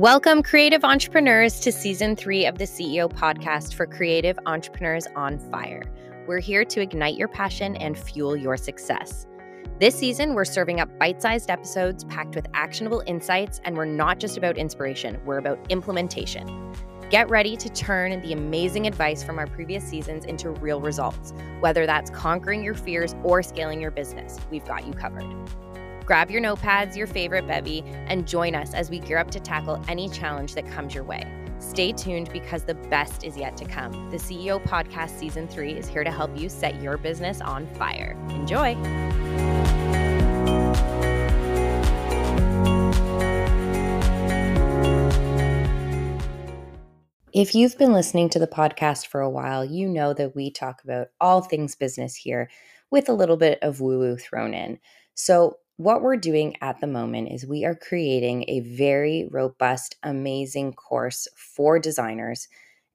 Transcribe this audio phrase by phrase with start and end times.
[0.00, 5.82] Welcome, creative entrepreneurs, to season three of the CEO podcast for creative entrepreneurs on fire.
[6.26, 9.26] We're here to ignite your passion and fuel your success.
[9.78, 14.18] This season, we're serving up bite sized episodes packed with actionable insights, and we're not
[14.18, 16.74] just about inspiration, we're about implementation.
[17.10, 21.84] Get ready to turn the amazing advice from our previous seasons into real results, whether
[21.84, 24.38] that's conquering your fears or scaling your business.
[24.50, 25.26] We've got you covered.
[26.10, 29.80] Grab your notepads, your favorite bevy, and join us as we gear up to tackle
[29.86, 31.24] any challenge that comes your way.
[31.60, 34.10] Stay tuned because the best is yet to come.
[34.10, 38.16] The CEO Podcast Season 3 is here to help you set your business on fire.
[38.30, 38.76] Enjoy!
[47.32, 50.82] If you've been listening to the podcast for a while, you know that we talk
[50.82, 52.50] about all things business here
[52.90, 54.80] with a little bit of woo woo thrown in.
[55.14, 60.74] So, what we're doing at the moment is we are creating a very robust, amazing
[60.74, 62.48] course for designers.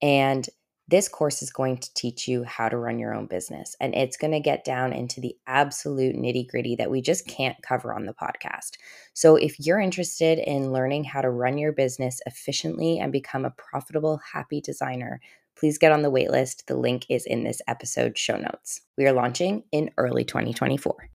[0.00, 0.48] And
[0.88, 3.76] this course is going to teach you how to run your own business.
[3.82, 7.60] And it's going to get down into the absolute nitty gritty that we just can't
[7.60, 8.78] cover on the podcast.
[9.12, 13.50] So, if you're interested in learning how to run your business efficiently and become a
[13.50, 15.20] profitable, happy designer,
[15.54, 16.64] please get on the waitlist.
[16.64, 18.80] The link is in this episode show notes.
[18.96, 21.10] We are launching in early 2024.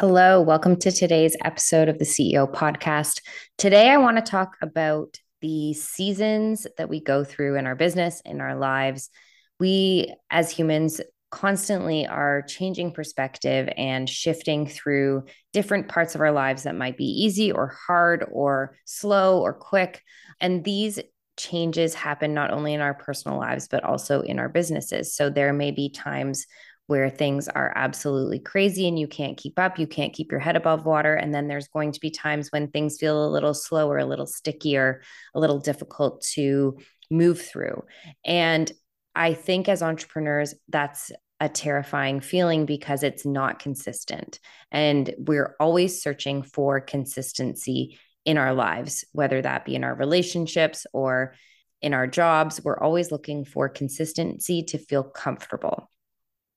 [0.00, 3.20] Hello, welcome to today's episode of the CEO podcast.
[3.56, 8.22] Today, I want to talk about the seasons that we go through in our business,
[8.24, 9.10] in our lives.
[9.58, 11.00] We, as humans,
[11.32, 17.24] constantly are changing perspective and shifting through different parts of our lives that might be
[17.24, 20.04] easy or hard or slow or quick.
[20.40, 21.00] And these
[21.36, 25.16] changes happen not only in our personal lives, but also in our businesses.
[25.16, 26.46] So there may be times
[26.88, 30.56] where things are absolutely crazy and you can't keep up, you can't keep your head
[30.56, 31.14] above water.
[31.14, 34.26] And then there's going to be times when things feel a little slower, a little
[34.26, 35.02] stickier,
[35.34, 36.78] a little difficult to
[37.10, 37.84] move through.
[38.24, 38.72] And
[39.14, 44.40] I think as entrepreneurs, that's a terrifying feeling because it's not consistent.
[44.72, 50.86] And we're always searching for consistency in our lives, whether that be in our relationships
[50.94, 51.34] or
[51.82, 52.62] in our jobs.
[52.64, 55.90] We're always looking for consistency to feel comfortable.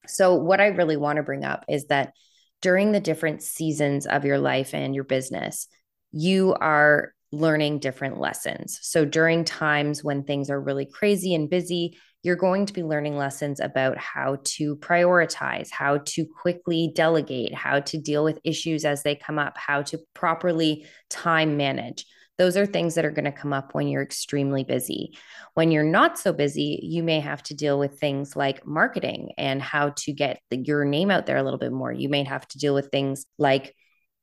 [0.08, 2.14] So, what I really want to bring up is that
[2.62, 5.68] during the different seasons of your life and your business,
[6.12, 8.80] you are learning different lessons.
[8.82, 13.18] So, during times when things are really crazy and busy, you're going to be learning
[13.18, 19.02] lessons about how to prioritize, how to quickly delegate, how to deal with issues as
[19.02, 22.06] they come up, how to properly time manage.
[22.42, 25.16] Those are things that are going to come up when you're extremely busy.
[25.54, 29.62] When you're not so busy, you may have to deal with things like marketing and
[29.62, 31.92] how to get the, your name out there a little bit more.
[31.92, 33.76] You may have to deal with things like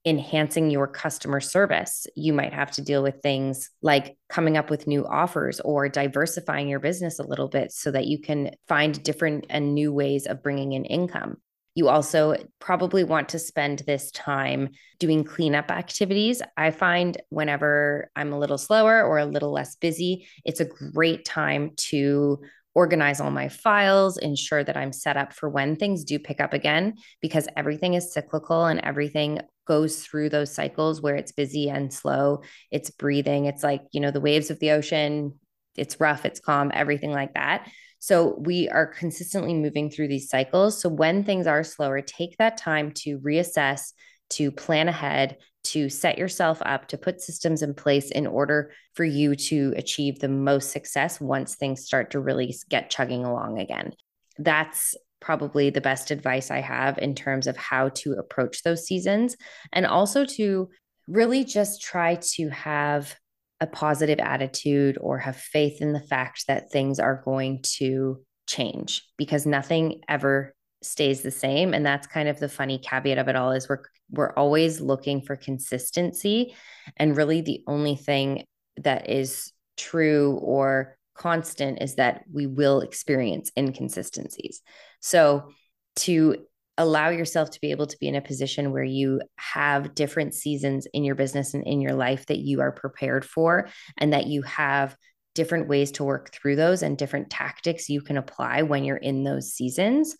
[0.04, 2.08] enhancing your customer service.
[2.16, 6.68] You might have to deal with things like coming up with new offers or diversifying
[6.68, 10.42] your business a little bit so that you can find different and new ways of
[10.42, 11.36] bringing in income.
[11.78, 16.42] You also probably want to spend this time doing cleanup activities.
[16.56, 21.24] I find whenever I'm a little slower or a little less busy, it's a great
[21.24, 22.40] time to
[22.74, 26.52] organize all my files, ensure that I'm set up for when things do pick up
[26.52, 31.92] again, because everything is cyclical and everything goes through those cycles where it's busy and
[31.92, 32.42] slow.
[32.72, 33.44] It's breathing.
[33.44, 35.38] It's like, you know, the waves of the ocean.
[35.76, 37.70] It's rough, it's calm, everything like that.
[37.98, 40.80] So we are consistently moving through these cycles.
[40.80, 43.92] So when things are slower, take that time to reassess,
[44.30, 49.04] to plan ahead, to set yourself up, to put systems in place in order for
[49.04, 53.92] you to achieve the most success once things start to really get chugging along again.
[54.38, 59.36] That's probably the best advice I have in terms of how to approach those seasons
[59.72, 60.70] and also to
[61.08, 63.14] really just try to have
[63.60, 69.02] a positive attitude or have faith in the fact that things are going to change
[69.16, 71.74] because nothing ever stays the same.
[71.74, 75.20] And that's kind of the funny caveat of it all is we're we're always looking
[75.20, 76.54] for consistency.
[76.96, 78.44] And really the only thing
[78.78, 84.62] that is true or constant is that we will experience inconsistencies.
[85.00, 85.50] So
[85.96, 86.46] to
[86.78, 90.86] allow yourself to be able to be in a position where you have different seasons
[90.94, 94.42] in your business and in your life that you are prepared for and that you
[94.42, 94.96] have
[95.34, 99.24] different ways to work through those and different tactics you can apply when you're in
[99.24, 100.16] those seasons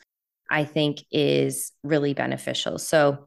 [0.51, 2.79] i think is really beneficial.
[2.79, 3.27] So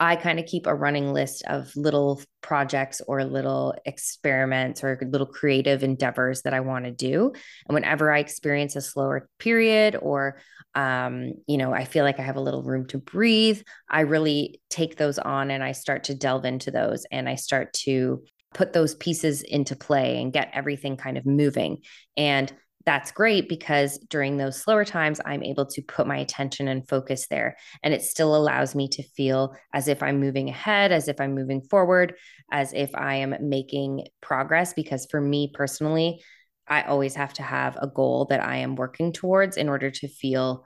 [0.00, 5.26] I kind of keep a running list of little projects or little experiments or little
[5.26, 7.32] creative endeavors that I want to do.
[7.66, 10.40] And whenever I experience a slower period or,
[10.74, 14.60] um, you know, I feel like I have a little room to breathe, I really
[14.70, 18.22] take those on and I start to delve into those and I start to
[18.54, 21.78] put those pieces into play and get everything kind of moving.
[22.16, 22.52] And
[22.88, 27.26] that's great because during those slower times, I'm able to put my attention and focus
[27.28, 27.58] there.
[27.82, 31.34] And it still allows me to feel as if I'm moving ahead, as if I'm
[31.34, 32.14] moving forward,
[32.50, 34.72] as if I am making progress.
[34.72, 36.22] Because for me personally,
[36.66, 40.08] I always have to have a goal that I am working towards in order to
[40.08, 40.64] feel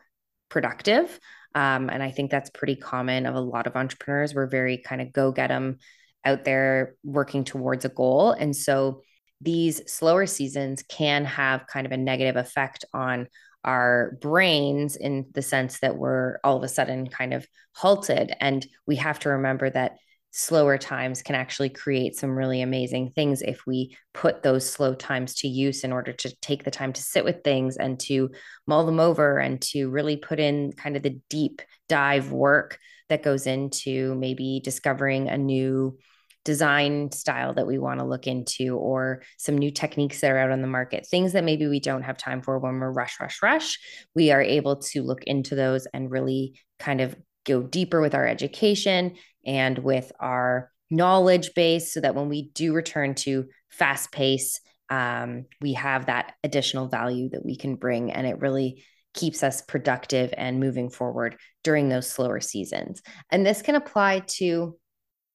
[0.49, 1.19] productive.
[1.57, 4.33] Um, and I think that's pretty common of a lot of entrepreneurs.
[4.33, 5.79] We're very kind of go get them
[6.25, 8.31] out there working towards a goal.
[8.31, 9.03] And so
[9.43, 13.27] these slower seasons can have kind of a negative effect on
[13.65, 18.33] our brains in the sense that we're all of a sudden kind of halted.
[18.41, 19.97] And we have to remember that
[20.33, 25.35] slower times can actually create some really amazing things if we put those slow times
[25.35, 28.31] to use in order to take the time to sit with things and to
[28.67, 32.79] mull them over and to really put in kind of the deep dive work
[33.11, 35.99] that goes into maybe discovering a new
[36.45, 40.51] design style that we want to look into or some new techniques that are out
[40.51, 43.43] on the market things that maybe we don't have time for when we're rush rush
[43.43, 43.79] rush
[44.15, 48.27] we are able to look into those and really kind of go deeper with our
[48.27, 49.15] education
[49.47, 54.61] and with our knowledge base so that when we do return to fast pace
[54.91, 58.85] um, we have that additional value that we can bring and it really
[59.15, 63.03] keeps us productive and moving forward during those slower seasons.
[63.31, 64.77] And this can apply to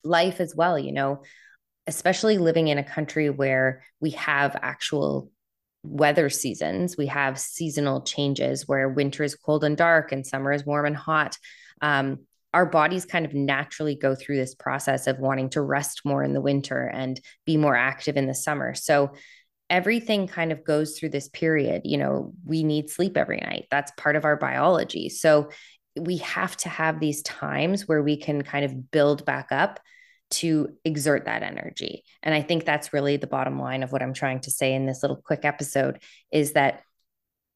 [0.03, 1.23] life as well, you know,
[1.88, 5.31] especially living in a country where we have actual
[5.83, 6.97] weather seasons.
[6.97, 10.97] We have seasonal changes where winter is cold and dark and summer is warm and
[10.97, 11.38] hot.
[11.81, 12.19] Um,
[12.53, 16.33] our bodies kind of naturally go through this process of wanting to rest more in
[16.33, 18.73] the winter and be more active in the summer.
[18.73, 19.11] So
[19.69, 21.81] everything kind of goes through this period.
[21.85, 23.67] You know, we need sleep every night.
[23.69, 25.09] That's part of our biology.
[25.09, 25.51] So
[25.99, 29.79] we have to have these times where we can kind of build back up
[30.29, 32.03] to exert that energy.
[32.21, 34.85] And I think that's really the bottom line of what I'm trying to say in
[34.85, 36.01] this little quick episode
[36.31, 36.81] is that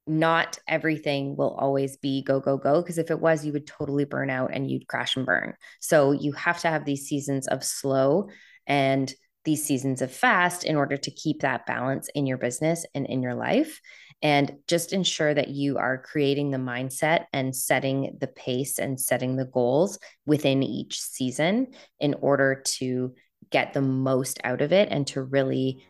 [0.07, 2.81] not everything will always be go, go, go.
[2.81, 5.53] Because if it was, you would totally burn out and you'd crash and burn.
[5.79, 8.29] So you have to have these seasons of slow
[8.65, 13.05] and these seasons of fast in order to keep that balance in your business and
[13.07, 13.81] in your life
[14.21, 19.35] and just ensure that you are creating the mindset and setting the pace and setting
[19.35, 21.67] the goals within each season
[21.99, 23.13] in order to
[23.49, 25.83] get the most out of it and to really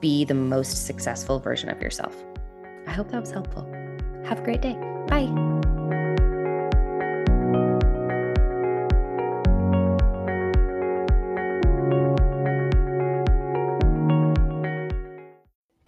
[0.00, 2.14] be the most successful version of yourself.
[2.86, 3.64] I hope that was helpful.
[4.24, 4.74] Have a great day.
[5.06, 5.57] Bye.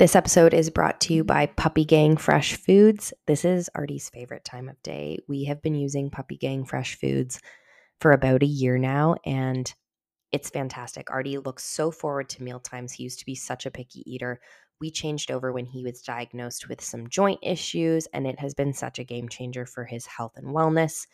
[0.01, 3.13] This episode is brought to you by Puppy Gang Fresh Foods.
[3.27, 5.19] This is Artie's favorite time of day.
[5.29, 7.39] We have been using Puppy Gang Fresh Foods
[8.01, 9.71] for about a year now, and
[10.33, 11.11] it's fantastic.
[11.11, 12.93] Artie looks so forward to meal times.
[12.93, 14.41] He used to be such a picky eater.
[14.81, 18.73] We changed over when he was diagnosed with some joint issues, and it has been
[18.73, 21.07] such a game changer for his health and wellness.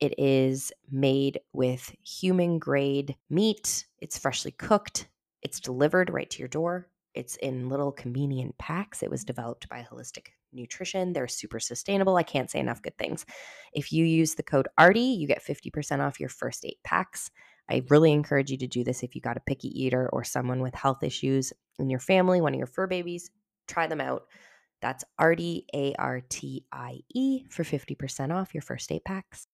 [0.00, 5.06] It is made with human grade meat, it's freshly cooked,
[5.40, 9.02] it's delivered right to your door it's in little convenient packs.
[9.02, 9.26] It was mm-hmm.
[9.26, 11.12] developed by Holistic Nutrition.
[11.12, 12.16] They're super sustainable.
[12.16, 13.24] I can't say enough good things.
[13.72, 17.30] If you use the code ARTIE, you get 50% off your first eight packs.
[17.70, 20.60] I really encourage you to do this if you got a picky eater or someone
[20.60, 23.30] with health issues in your family, one of your fur babies.
[23.66, 24.24] Try them out.
[24.82, 29.46] That's ARTIE, A R T I E, for 50% off your first eight packs.